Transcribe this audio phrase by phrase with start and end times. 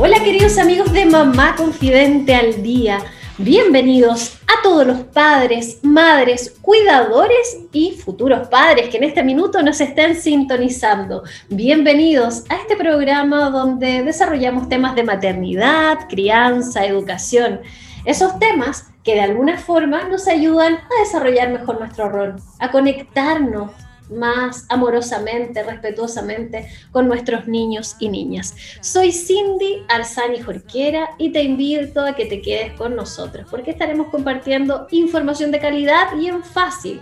[0.00, 3.00] Hola queridos amigos de Mamá Confidente al Día.
[3.36, 9.80] Bienvenidos a todos los padres, madres, cuidadores y futuros padres que en este minuto nos
[9.80, 11.24] estén sintonizando.
[11.48, 17.62] Bienvenidos a este programa donde desarrollamos temas de maternidad, crianza, educación.
[18.04, 23.72] Esos temas que de alguna forma nos ayudan a desarrollar mejor nuestro rol, a conectarnos
[24.10, 28.54] más amorosamente, respetuosamente con nuestros niños y niñas.
[28.80, 34.08] Soy Cindy Arzani Jorquera y te invito a que te quedes con nosotros porque estaremos
[34.08, 37.00] compartiendo información de calidad y en fácil.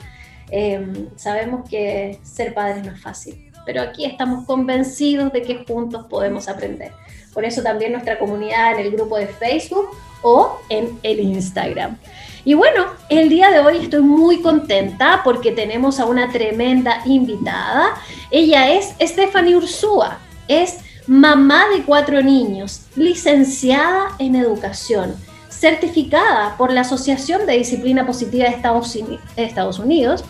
[0.51, 6.07] Em, sabemos que ser padres no es fácil, pero aquí estamos convencidos de que juntos
[6.09, 6.93] podemos aprender.
[7.35, 9.91] Por eso también nuestra comunidad en el grupo de Facebook
[10.23, 11.99] o en el Instagram.
[12.47, 17.97] Y bueno, el día de hoy estoy muy contenta porque tenemos a una tremenda invitada.
[18.31, 20.77] Ella es Stephanie Ursúa, es
[21.09, 25.17] mamá de cuatro niños, licenciada en educación,
[25.49, 30.25] certificada por la Asociación de Disciplina Positiva de Estados Unidos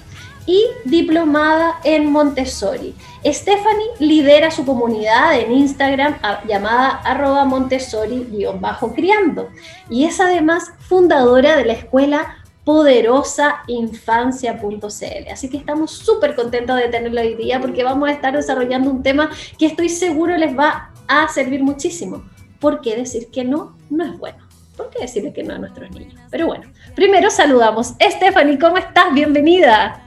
[0.47, 2.95] y diplomada en Montessori.
[3.25, 6.17] Stephanie lidera su comunidad en Instagram
[6.49, 9.49] llamada arroba Montessori-criando
[9.91, 15.31] y es además fundadora de la escuela poderosainfancia.cl.
[15.31, 19.03] Así que estamos súper contentos de tenerlo hoy día porque vamos a estar desarrollando un
[19.03, 22.25] tema que estoy seguro les va a servir muchísimo.
[22.61, 23.77] ¿Por qué decir que no?
[23.91, 24.39] No es bueno.
[24.77, 26.21] ¿Por qué decirle que no a nuestros niños?
[26.31, 27.95] Pero bueno, primero saludamos.
[28.01, 29.15] Stephanie, ¿cómo estás?
[29.15, 30.06] Bienvenida.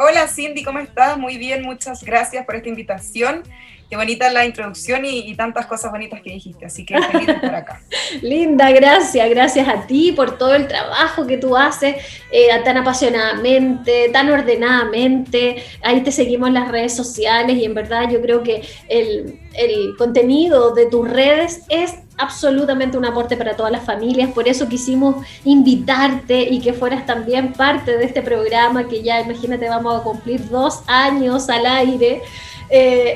[0.00, 1.18] Hola Cindy, ¿cómo estás?
[1.18, 3.42] Muy bien, muchas gracias por esta invitación.
[3.90, 7.54] Qué bonita la introducción y, tantas cosas bonitas que dijiste, así que feliz de estar
[7.56, 7.82] acá.
[8.22, 11.96] Linda, gracias, gracias a ti por todo el trabajo que tú haces
[12.30, 15.64] eh, tan apasionadamente, tan ordenadamente.
[15.82, 19.96] Ahí te seguimos en las redes sociales y en verdad yo creo que el, el
[19.98, 25.24] contenido de tus redes es absolutamente un aporte para todas las familias, por eso quisimos
[25.44, 30.48] invitarte y que fueras también parte de este programa que ya, imagínate, vamos a cumplir
[30.48, 32.22] dos años al aire.
[32.70, 33.14] Eh,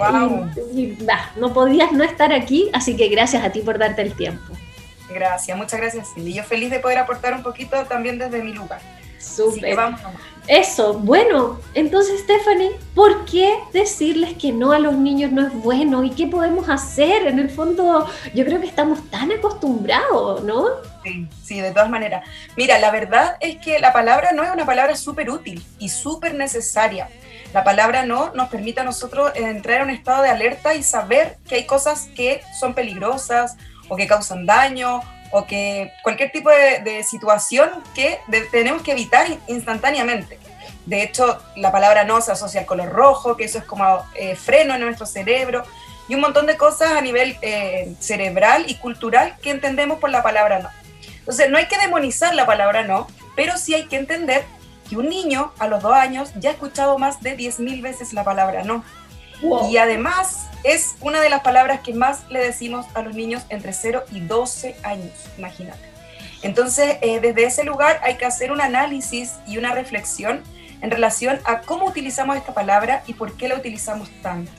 [0.75, 0.97] y,
[1.37, 4.55] no podías no estar aquí, así que gracias a ti por darte el tiempo.
[5.13, 6.33] Gracias, muchas gracias Cindy.
[6.33, 8.81] Yo feliz de poder aportar un poquito también desde mi lugar.
[9.23, 9.79] Súper.
[10.49, 16.03] Eso, bueno, entonces Stephanie, ¿por qué decirles que no a los niños no es bueno?
[16.03, 17.29] ¿Y qué podemos hacer?
[17.29, 20.65] En el fondo, yo creo que estamos tan acostumbrados, ¿no?
[21.05, 22.29] Sí, sí, de todas maneras.
[22.57, 26.35] Mira, la verdad es que la palabra no es una palabra súper útil y súper
[26.35, 27.09] necesaria.
[27.55, 31.37] La palabra no nos permite a nosotros entrar en un estado de alerta y saber
[31.49, 33.57] que hay cosas que son peligrosas
[33.89, 38.21] o que causan daño o que cualquier tipo de, situación que
[38.51, 40.39] tenemos que evitar instantáneamente.
[40.87, 44.37] De hecho, la palabra no se asocia al color rojo, que eso es como eh,
[44.37, 45.65] freno en nuestro cerebro,
[46.09, 50.23] y un montón de cosas a nivel eh, cerebral y cultural que entendemos por la
[50.23, 50.69] palabra no.
[51.19, 53.07] Entonces, no hay que demonizar la palabra no,
[53.37, 54.45] pero sí hay que entender
[54.89, 58.25] que un niño a los dos años ya ha escuchado más de 10.000 veces la
[58.25, 58.85] palabra no.
[59.71, 63.73] Y además es una de las palabras que más le decimos a los niños entre
[63.73, 65.81] 0 y 12 años, imagínate.
[66.43, 70.43] Entonces, eh, desde ese lugar hay que hacer un análisis y una reflexión
[70.81, 74.51] en relación a cómo utilizamos esta palabra y por qué la utilizamos tanto.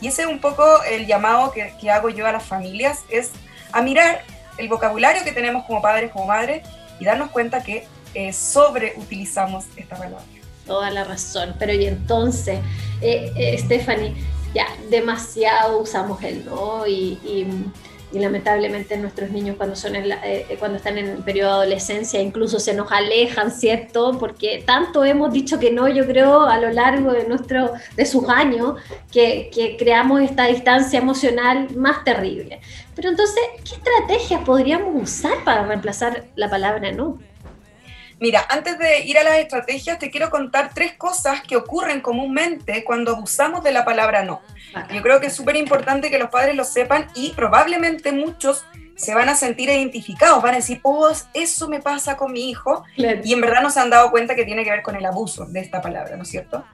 [0.00, 3.32] Y ese es un poco el llamado que, que hago yo a las familias, es
[3.72, 4.22] a mirar
[4.56, 6.66] el vocabulario que tenemos como padres, como madres,
[6.98, 10.24] y darnos cuenta que eh, sobreutilizamos esta palabra.
[10.66, 12.60] Toda la razón, pero y entonces,
[13.00, 14.14] eh, eh, Stephanie,
[14.54, 17.46] ya demasiado usamos el no y,
[18.10, 22.72] lamentablemente nuestros niños cuando, son eh, cuando están en el periodo de adolescencia incluso se
[22.72, 24.16] nos alejan, ¿cierto?
[24.18, 28.26] Porque tanto hemos dicho que no, yo creo, a lo largo de, nuestro, de sus
[28.30, 28.80] años,
[29.12, 32.60] que, que creamos esta distancia emocional más terrible.
[32.96, 37.18] Pero entonces, ¿qué estrategias podríamos usar para reemplazar la palabra no?
[38.20, 42.82] Mira, antes de ir a las estrategias, te quiero contar tres cosas que ocurren comúnmente
[42.84, 44.40] cuando abusamos de la palabra no.
[44.92, 48.64] Yo creo que es súper importante que los padres lo sepan y probablemente muchos
[48.96, 52.82] se van a sentir identificados, van a decir, oh, eso me pasa con mi hijo,
[52.96, 55.46] y en verdad no se han dado cuenta que tiene que ver con el abuso
[55.46, 56.64] de esta palabra, ¿no es cierto?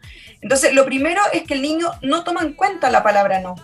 [0.41, 3.57] Entonces, lo primero es que el niño no toma en cuenta la palabra no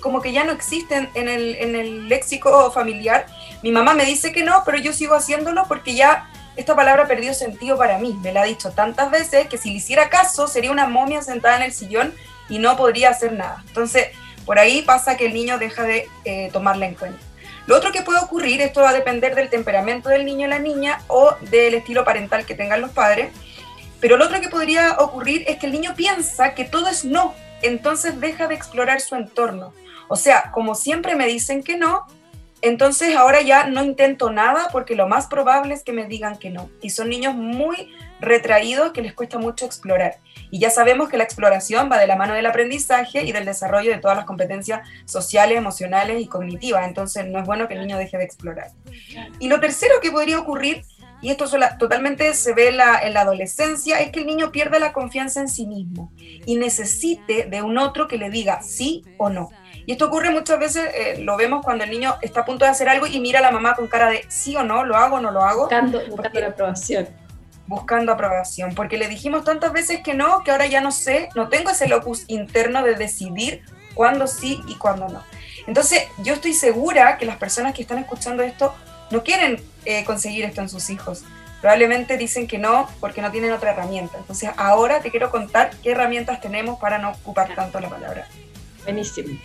[0.00, 3.26] como que ya no existen en el, en el léxico familiar.
[3.62, 7.34] Mi mamá me dice que no, pero yo sigo haciéndolo porque ya esta palabra perdió
[7.34, 8.18] sentido para mí.
[8.22, 11.56] Me la ha dicho tantas veces que si le hiciera caso sería una momia sentada
[11.56, 12.14] en el sillón
[12.48, 13.62] y no podría hacer nada.
[13.68, 14.08] Entonces,
[14.44, 17.18] por ahí pasa que el niño deja de eh, tomarla en cuenta.
[17.66, 20.60] Lo otro que puede ocurrir, esto va a depender del temperamento del niño o la
[20.60, 23.32] niña o del estilo parental que tengan los padres,
[24.00, 27.34] pero lo otro que podría ocurrir es que el niño piensa que todo es no,
[27.62, 29.74] entonces deja de explorar su entorno.
[30.08, 32.06] O sea, como siempre me dicen que no,
[32.62, 36.50] entonces ahora ya no intento nada porque lo más probable es que me digan que
[36.50, 36.70] no.
[36.80, 40.16] Y son niños muy retraídos que les cuesta mucho explorar.
[40.50, 43.90] Y ya sabemos que la exploración va de la mano del aprendizaje y del desarrollo
[43.90, 46.86] de todas las competencias sociales, emocionales y cognitivas.
[46.86, 48.70] Entonces no es bueno que el niño deje de explorar.
[49.38, 50.82] Y lo tercero que podría ocurrir,
[51.20, 51.46] y esto
[51.78, 55.66] totalmente se ve en la adolescencia, es que el niño pierda la confianza en sí
[55.66, 59.50] mismo y necesite de un otro que le diga sí o no.
[59.86, 62.72] Y esto ocurre muchas veces, eh, lo vemos cuando el niño está a punto de
[62.72, 65.16] hacer algo y mira a la mamá con cara de sí o no, lo hago
[65.16, 65.62] o no lo hago.
[65.62, 66.02] Buscando,
[66.34, 67.08] la aprobación.
[67.68, 71.48] Buscando aprobación, porque le dijimos tantas veces que no, que ahora ya no sé, no
[71.48, 73.62] tengo ese locus interno de decidir
[73.94, 75.22] cuándo sí y cuándo no.
[75.68, 78.74] Entonces, yo estoy segura que las personas que están escuchando esto
[79.10, 81.22] no quieren eh, conseguir esto en sus hijos.
[81.60, 84.18] Probablemente dicen que no porque no tienen otra herramienta.
[84.18, 88.26] Entonces, ahora te quiero contar qué herramientas tenemos para no ocupar tanto la palabra.
[88.84, 89.38] Buenísimo.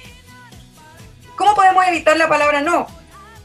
[1.36, 2.88] ¿Cómo podemos evitar la palabra no?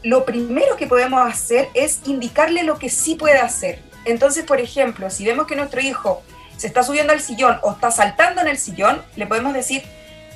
[0.03, 3.81] Lo primero que podemos hacer es indicarle lo que sí puede hacer.
[4.05, 6.21] Entonces, por ejemplo, si vemos que nuestro hijo
[6.55, 9.83] se está subiendo al sillón o está saltando en el sillón, le podemos decir,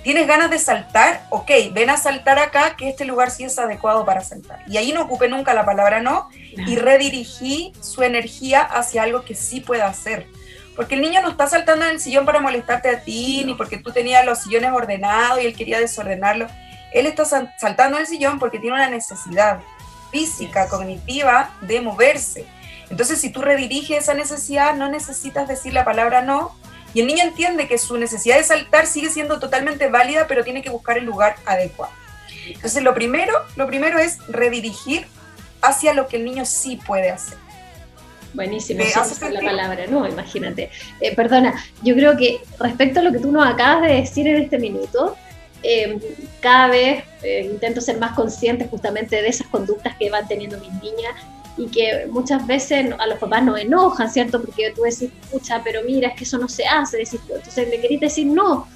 [0.04, 1.26] ¿tienes ganas de saltar?
[1.30, 4.64] Ok, ven a saltar acá, que este lugar sí es adecuado para saltar.
[4.68, 6.30] Y ahí no ocupe nunca la palabra no
[6.68, 10.28] y redirigí su energía hacia algo que sí pueda hacer.
[10.76, 13.78] Porque el niño no está saltando en el sillón para molestarte a ti, ni porque
[13.78, 16.48] tú tenías los sillones ordenados y él quería desordenarlo.
[16.92, 19.60] Él está saltando el sillón porque tiene una necesidad
[20.12, 22.46] física, cognitiva de moverse.
[22.90, 26.56] Entonces, si tú rediriges esa necesidad, no necesitas decir la palabra no.
[26.94, 30.62] Y el niño entiende que su necesidad de saltar sigue siendo totalmente válida, pero tiene
[30.62, 31.94] que buscar el lugar adecuado.
[32.48, 35.08] Entonces, lo primero, lo primero es redirigir
[35.62, 37.38] hacia lo que el niño sí puede hacer.
[38.34, 38.82] Buenísimo,
[39.30, 40.70] la palabra, no, imagínate.
[41.02, 44.42] Eh, perdona, yo creo que respecto a lo que tú nos acabas de decir en
[44.42, 45.18] este minuto,
[45.64, 46.00] eh,
[46.40, 50.72] cada vez eh, intento ser más consciente justamente de esas conductas que van teniendo mis
[50.82, 51.14] niñas
[51.58, 54.42] y que muchas veces a los papás nos enojan, ¿cierto?
[54.42, 57.80] Porque tú decís, escucha, pero mira, es que eso no se hace, decís, entonces le
[57.82, 58.68] querés decir no.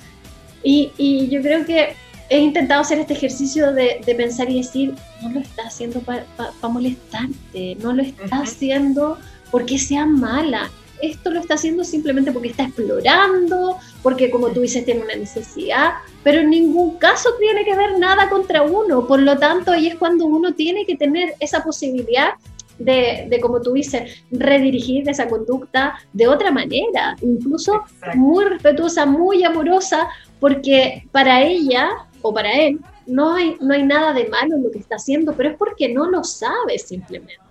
[0.61, 1.95] Y, y, yo creo que
[2.29, 6.25] he intentado hacer este ejercicio de, de pensar y decir, no lo está haciendo para
[6.61, 9.17] molestarte, no lo está haciendo
[9.51, 10.69] porque sea mala,
[11.01, 15.93] esto lo está haciendo simplemente porque está explorando, porque como tú dices tiene una necesidad,
[16.23, 19.07] pero en ningún caso tiene que ver nada contra uno.
[19.07, 22.33] Por lo tanto, ahí es cuando uno tiene que tener esa posibilidad
[22.77, 27.83] de, de, como tú dices, redirigir esa conducta de otra manera, incluso
[28.15, 30.09] muy respetuosa, muy amorosa,
[30.39, 31.89] porque para ella
[32.21, 35.33] o para él no hay, no hay nada de malo en lo que está haciendo,
[35.33, 37.44] pero es porque no lo sabe simplemente.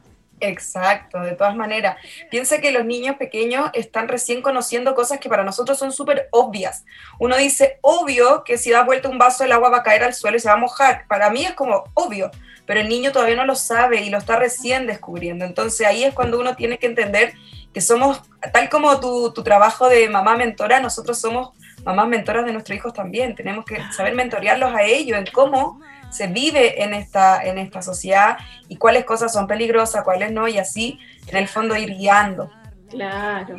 [0.48, 1.96] Exacto, de todas maneras.
[2.30, 6.84] Piensa que los niños pequeños están recién conociendo cosas que para nosotros son súper obvias.
[7.18, 10.14] Uno dice, obvio que si da vuelta un vaso el agua va a caer al
[10.14, 11.06] suelo y se va a mojar.
[11.08, 12.30] Para mí es como obvio,
[12.66, 15.44] pero el niño todavía no lo sabe y lo está recién descubriendo.
[15.44, 17.32] Entonces ahí es cuando uno tiene que entender
[17.72, 21.50] que somos, tal como tu, tu trabajo de mamá mentora, nosotros somos
[21.84, 23.34] mamás mentoras de nuestros hijos también.
[23.34, 25.80] Tenemos que saber mentorearlos a ellos en cómo
[26.14, 30.58] se vive en esta, en esta sociedad y cuáles cosas son peligrosas, cuáles no, y
[30.58, 32.50] así en el fondo ir guiando.
[32.88, 33.56] Claro.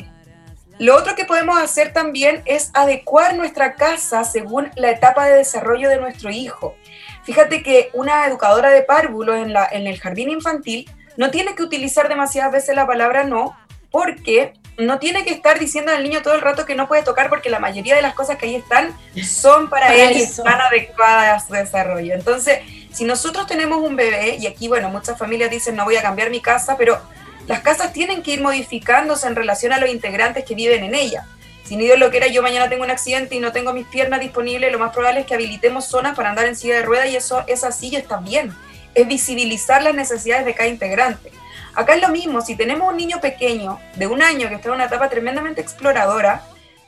[0.79, 5.89] Lo otro que podemos hacer también es adecuar nuestra casa según la etapa de desarrollo
[5.89, 6.75] de nuestro hijo.
[7.23, 11.63] Fíjate que una educadora de párvulos en, la, en el jardín infantil no tiene que
[11.63, 13.57] utilizar demasiadas veces la palabra no,
[13.91, 17.29] porque no tiene que estar diciendo al niño todo el rato que no puede tocar
[17.29, 21.43] porque la mayoría de las cosas que ahí están son para, él y están adecuadas
[21.43, 22.13] a su desarrollo.
[22.13, 22.59] Entonces,
[22.91, 26.29] si nosotros tenemos un bebé, y aquí, bueno, muchas familias dicen no voy a cambiar
[26.29, 26.99] mi casa, pero
[27.47, 31.25] las casas tienen que ir modificándose en relación a los integrantes que viven en ella.
[31.63, 34.19] Si ni Dios lo quiera, yo mañana tengo un accidente y no tengo mis piernas
[34.19, 37.15] disponibles, lo más probable es que habilitemos zonas para andar en silla de ruedas y
[37.15, 38.53] eso, esa silla está bien.
[38.93, 41.31] Es visibilizar las necesidades de cada integrante.
[41.75, 44.75] Acá es lo mismo, si tenemos un niño pequeño de un año que está en
[44.75, 46.41] una etapa tremendamente exploradora,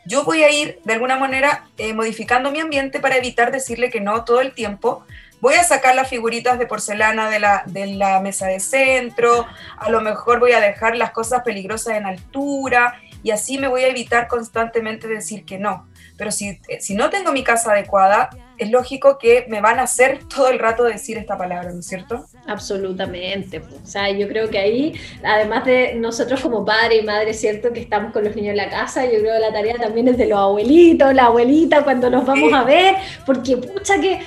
[0.06, 4.00] yo voy a ir de alguna manera eh, modificando mi ambiente para evitar decirle que
[4.00, 5.04] no todo el tiempo.
[5.42, 9.46] Voy a sacar las figuritas de porcelana de la, de la mesa de centro,
[9.78, 13.84] a lo mejor voy a dejar las cosas peligrosas en altura y así me voy
[13.84, 15.86] a evitar constantemente decir que no.
[16.18, 20.20] Pero si, si no tengo mi casa adecuada, es lógico que me van a hacer
[20.28, 22.26] todo el rato decir esta palabra, ¿no es cierto?
[22.48, 23.60] Absolutamente.
[23.60, 24.94] O sea, yo creo que ahí,
[25.24, 27.72] además de nosotros como padre y madre, ¿cierto?
[27.72, 30.18] Que estamos con los niños en la casa, yo creo que la tarea también es
[30.18, 32.96] de los abuelitos, la abuelita, cuando nos vamos a ver,
[33.26, 34.20] porque pucha que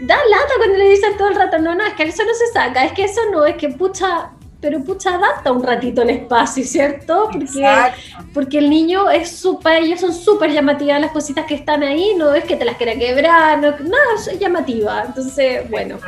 [0.00, 2.46] da lata cuando le dicen todo el rato, no, no, es que eso no se
[2.52, 6.64] saca, es que eso no, es que pucha, pero pucha, adapta un ratito el espacio,
[6.64, 7.28] ¿cierto?
[7.32, 7.92] Porque,
[8.34, 12.34] porque el niño es súper, ellos son súper llamativas las cositas que están ahí, no
[12.34, 15.04] es que te las quiera quebrar, no, es llamativa.
[15.06, 15.98] Entonces, bueno.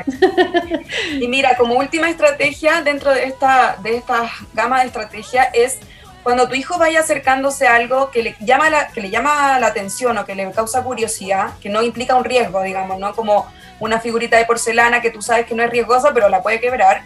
[1.20, 5.78] Y mira, como última estrategia dentro de esta, de esta gama de estrategia es
[6.22, 9.68] cuando tu hijo vaya acercándose a algo que le, llama la, que le llama la
[9.68, 13.14] atención o que le causa curiosidad, que no implica un riesgo, digamos, ¿no?
[13.14, 13.46] Como
[13.78, 17.02] una figurita de porcelana que tú sabes que no es riesgosa, pero la puede quebrar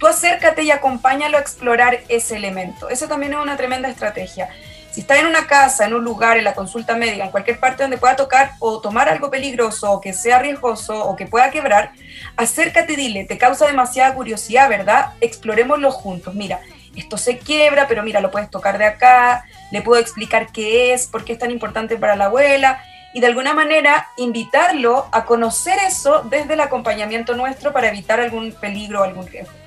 [0.00, 2.88] tú acércate y acompáñalo a explorar ese elemento.
[2.88, 4.48] Eso también es una tremenda estrategia.
[4.90, 7.84] Si está en una casa, en un lugar, en la consulta médica, en cualquier parte
[7.84, 11.92] donde pueda tocar o tomar algo peligroso o que sea riesgoso o que pueda quebrar,
[12.36, 15.12] acércate y dile, te causa demasiada curiosidad, ¿verdad?
[15.20, 16.34] Explorémoslo juntos.
[16.34, 16.60] Mira,
[16.96, 21.06] esto se quiebra, pero mira, lo puedes tocar de acá, le puedo explicar qué es,
[21.06, 25.78] por qué es tan importante para la abuela y de alguna manera invitarlo a conocer
[25.86, 29.59] eso desde el acompañamiento nuestro para evitar algún peligro o algún riesgo.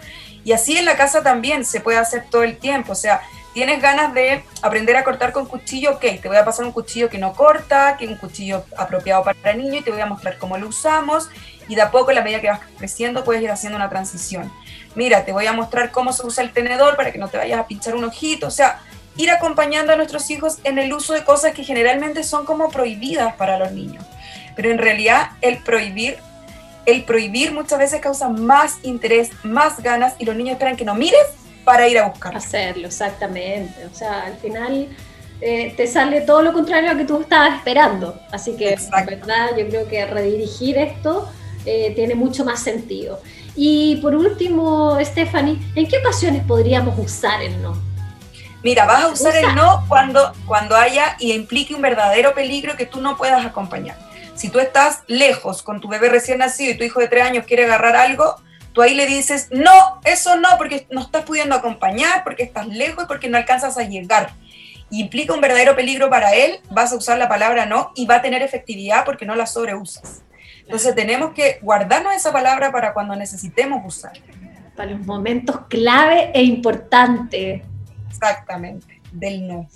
[0.44, 2.92] Y así en la casa también se puede hacer todo el tiempo.
[2.92, 3.22] O sea,
[3.54, 7.10] tienes ganas de aprender a cortar con cuchillo, ok, te voy a pasar un cuchillo
[7.10, 10.38] que no corta, que es un cuchillo apropiado para niño y te voy a mostrar
[10.38, 11.30] cómo lo usamos.
[11.68, 14.52] Y de a poco, a la medida que vas creciendo, puedes ir haciendo una transición.
[14.96, 17.60] Mira, te voy a mostrar cómo se usa el tenedor para que no te vayas
[17.60, 18.48] a pinchar un ojito.
[18.48, 18.82] O sea,
[19.16, 23.36] ir acompañando a nuestros hijos en el uso de cosas que generalmente son como prohibidas
[23.36, 24.04] para los niños.
[24.56, 26.18] Pero en realidad el prohibir
[26.86, 30.96] el prohibir muchas veces causa más interés, más ganas y los niños esperan que no
[30.96, 31.26] mires
[31.64, 32.36] para ir a buscar.
[32.36, 33.86] Hacerlo, exactamente.
[33.86, 34.90] O sea, al final
[35.42, 38.20] eh, te sale todo lo contrario a lo que tú estabas esperando.
[38.32, 41.30] Así que, en verdad, yo creo que redirigir esto
[41.66, 43.22] eh, tiene mucho más sentido.
[43.56, 47.78] Y por último, Stephanie, ¿en qué ocasiones podríamos usar el no?
[48.64, 52.86] Mira, vas a usar el no cuando, cuando haya y implique un verdadero peligro que
[52.86, 53.98] tú no puedas acompañar.
[54.36, 57.46] Si tú estás lejos con tu bebé recién nacido y tu hijo de tres años
[57.46, 58.36] quiere agarrar algo,
[58.74, 63.06] tú ahí le dices, no, eso no, porque no estás pudiendo acompañar, porque estás lejos
[63.08, 64.34] porque no alcanzas a llegar.
[64.90, 68.16] Y implica un verdadero peligro para él, vas a usar la palabra no y va
[68.16, 70.24] a tener efectividad porque no la sobreusas.
[70.62, 74.14] Entonces tenemos que guardarnos esa palabra para cuando necesitemos usar.
[74.76, 77.62] Para los momentos clave e importantes.
[78.10, 79.68] Exactamente, del no.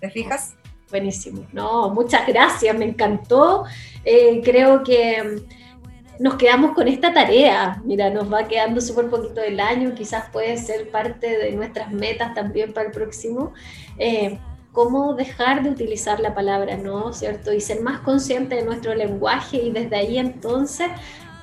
[0.00, 0.54] ¿Te fijas?
[0.94, 1.44] Buenísimo.
[1.52, 3.64] No, muchas gracias, me encantó.
[4.04, 7.82] Eh, creo que mm, nos quedamos con esta tarea.
[7.84, 12.32] Mira, nos va quedando súper poquito del año, quizás puede ser parte de nuestras metas
[12.32, 13.54] también para el próximo.
[13.98, 14.38] Eh,
[14.70, 17.52] cómo dejar de utilizar la palabra no, ¿cierto?
[17.52, 20.86] Y ser más consciente de nuestro lenguaje y desde ahí entonces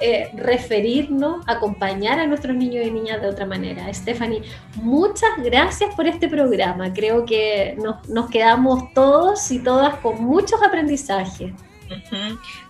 [0.02, 3.92] eh, referirnos, acompañar a nuestros niños y niñas de otra manera.
[3.94, 4.42] Stephanie,
[4.76, 6.92] muchas gracias por este programa.
[6.94, 11.52] Creo que nos, nos quedamos todos y todas con muchos aprendizajes.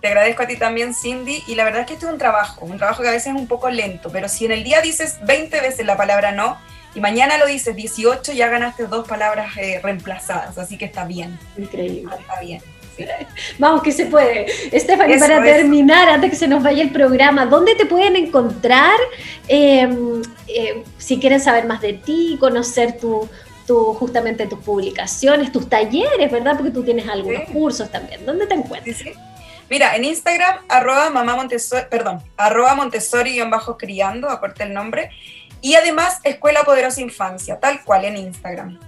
[0.00, 1.42] Te agradezco a ti también, Cindy.
[1.46, 3.40] Y la verdad es que esto es un trabajo, un trabajo que a veces es
[3.40, 6.58] un poco lento, pero si en el día dices 20 veces la palabra no
[6.94, 11.38] y mañana lo dices 18, ya ganaste dos palabras eh, reemplazadas, así que está bien.
[11.56, 12.14] Increíble.
[12.18, 12.60] Está bien.
[13.58, 14.46] Vamos, que se puede.
[14.78, 18.96] Stephanie, para terminar, antes que se nos vaya el programa, ¿dónde te pueden encontrar
[19.48, 23.28] em, eh, si quieren saber más de ti, conocer tu,
[23.94, 26.56] justamente tus publicaciones, tus talleres, ¿verdad?
[26.56, 28.24] Porque tú tienes algunos cursos también.
[28.26, 28.98] ¿Dónde te encuentras?
[29.70, 35.08] Mira, en Instagram, arroba mamá Montessori, perdón, arroba Montessori-criando, aporte el nombre.
[35.62, 38.78] Y además, Escuela Poderosa Infancia, tal cual en Instagram.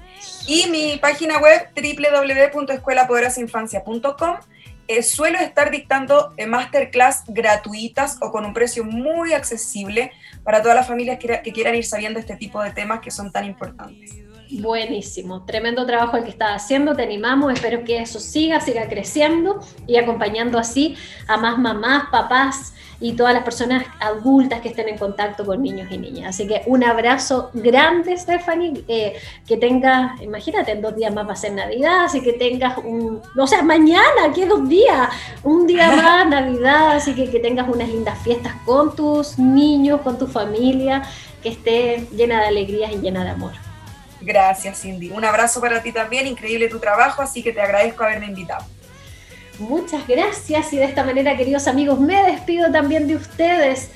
[0.46, 4.36] Y mi página web www.escuelapoderosainfancia.com.
[4.86, 10.76] Eh, suelo estar dictando eh, masterclass gratuitas o con un precio muy accesible para todas
[10.76, 14.14] las familias que, que quieran ir sabiendo este tipo de temas que son tan importantes.
[14.50, 19.60] Buenísimo, tremendo trabajo el que estás haciendo, te animamos, espero que eso siga, siga creciendo
[19.86, 20.96] y acompañando así
[21.26, 22.74] a más mamás, papás,
[23.04, 26.30] y todas las personas adultas que estén en contacto con niños y niñas.
[26.30, 31.34] Así que un abrazo grande, Stephanie, eh, que tengas, imagínate, en dos días más va
[31.34, 35.10] a ser Navidad, así que tengas un, o sea, mañana, que dos días,
[35.42, 40.18] un día más Navidad, así que que tengas unas lindas fiestas con tus niños, con
[40.18, 41.02] tu familia,
[41.42, 43.52] que esté llena de alegrías y llena de amor.
[44.22, 45.10] Gracias, Cindy.
[45.10, 48.64] Un abrazo para ti también, increíble tu trabajo, así que te agradezco haberme invitado.
[49.58, 53.88] Muchas gracias y de esta manera, queridos amigos, me despido también de ustedes.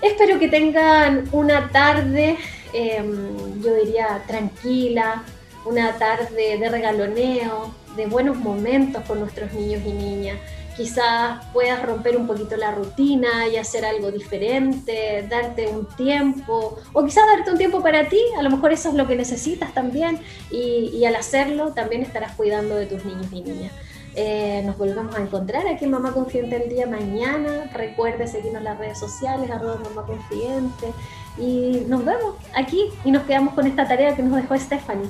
[0.00, 2.38] Espero que tengan una tarde,
[2.72, 5.24] em, yo diría, tranquila,
[5.66, 10.38] una tarde de regaloneo, de buenos momentos con nuestros niños y niñas.
[10.74, 17.04] Quizás puedas romper un poquito la rutina y hacer algo diferente, darte un tiempo, o
[17.04, 20.20] quizás darte un tiempo para ti, a lo mejor eso es lo que necesitas también,
[20.50, 23.72] y, y al hacerlo también estarás cuidando de tus niños y niñas.
[24.20, 27.70] Eh, nos volvemos a encontrar aquí en Mamá Confidente el día mañana.
[27.72, 30.92] Recuerde seguirnos en las redes sociales, arroba Mamá Confidente.
[31.38, 35.08] Y nos vemos aquí y nos quedamos con esta tarea que nos dejó Stephanie.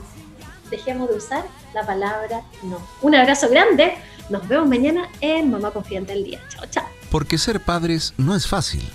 [0.71, 2.77] Dejemos de usar la palabra no.
[3.00, 3.95] Un abrazo grande.
[4.29, 6.41] Nos vemos mañana en Mamá Confidente el día.
[6.50, 6.85] Chao, chao.
[7.11, 8.87] Porque ser padres no es fácil.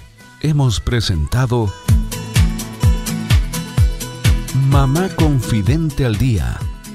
[0.42, 1.74] Hemos presentado
[4.70, 6.60] Mamá Confidente al Día